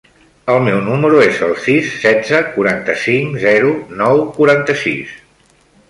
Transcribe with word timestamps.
El 0.53 0.61
meu 0.67 0.79
número 0.85 1.19
es 1.25 1.41
el 1.49 1.53
sis, 1.67 1.91
setze, 2.05 2.41
quaranta-cinc, 2.57 3.39
zero, 3.47 3.77
nou, 4.03 4.27
quaranta-sis. 4.41 5.19